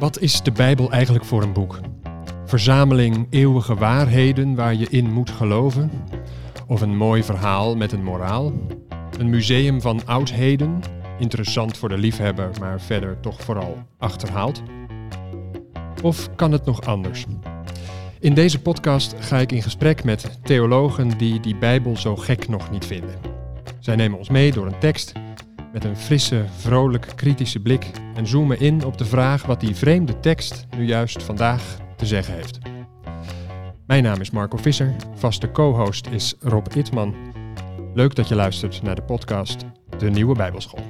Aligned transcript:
Wat 0.00 0.20
is 0.20 0.42
de 0.42 0.52
Bijbel 0.52 0.90
eigenlijk 0.90 1.24
voor 1.24 1.42
een 1.42 1.52
boek? 1.52 1.80
Verzameling 2.44 3.26
eeuwige 3.30 3.74
waarheden 3.74 4.54
waar 4.54 4.74
je 4.74 4.88
in 4.88 5.12
moet 5.12 5.30
geloven? 5.30 5.90
Of 6.66 6.80
een 6.80 6.96
mooi 6.96 7.22
verhaal 7.22 7.76
met 7.76 7.92
een 7.92 8.02
moraal? 8.02 8.52
Een 9.18 9.30
museum 9.30 9.80
van 9.80 10.06
oudheden, 10.06 10.80
interessant 11.18 11.76
voor 11.76 11.88
de 11.88 11.98
liefhebber, 11.98 12.50
maar 12.60 12.80
verder 12.80 13.20
toch 13.20 13.40
vooral 13.40 13.76
achterhaald? 13.98 14.62
Of 16.02 16.34
kan 16.34 16.52
het 16.52 16.64
nog 16.64 16.82
anders? 16.82 17.26
In 18.20 18.34
deze 18.34 18.60
podcast 18.60 19.14
ga 19.18 19.38
ik 19.38 19.52
in 19.52 19.62
gesprek 19.62 20.04
met 20.04 20.38
theologen 20.42 21.18
die 21.18 21.40
die 21.40 21.56
Bijbel 21.56 21.96
zo 21.96 22.16
gek 22.16 22.48
nog 22.48 22.70
niet 22.70 22.86
vinden. 22.86 23.20
Zij 23.80 23.96
nemen 23.96 24.18
ons 24.18 24.28
mee 24.28 24.52
door 24.52 24.66
een 24.66 24.78
tekst 24.78 25.12
met 25.72 25.84
een 25.84 25.96
frisse, 25.96 26.44
vrolijk, 26.56 27.12
kritische 27.16 27.60
blik 27.60 27.90
en 28.14 28.26
zoomen 28.26 28.60
in 28.60 28.84
op 28.84 28.98
de 28.98 29.04
vraag 29.04 29.46
wat 29.46 29.60
die 29.60 29.74
vreemde 29.76 30.20
tekst 30.20 30.66
nu 30.76 30.84
juist 30.84 31.22
vandaag 31.22 31.76
te 31.96 32.06
zeggen 32.06 32.34
heeft. 32.34 32.58
Mijn 33.86 34.02
naam 34.02 34.20
is 34.20 34.30
Marco 34.30 34.56
Visser, 34.56 34.96
vaste 35.14 35.50
co-host 35.50 36.06
is 36.06 36.34
Rob 36.40 36.66
Itman. 36.74 37.14
Leuk 37.94 38.14
dat 38.14 38.28
je 38.28 38.34
luistert 38.34 38.82
naar 38.82 38.94
de 38.94 39.02
podcast 39.02 39.64
De 39.98 40.10
Nieuwe 40.10 40.34
Bijbelschool. 40.34 40.84